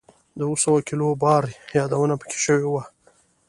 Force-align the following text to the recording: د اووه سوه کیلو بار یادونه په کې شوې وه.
د 0.37 0.39
اووه 0.47 0.61
سوه 0.63 0.79
کیلو 0.87 1.09
بار 1.23 1.43
یادونه 1.79 2.15
په 2.21 2.25
کې 2.29 2.39
شوې 2.45 2.67
وه. 2.73 2.83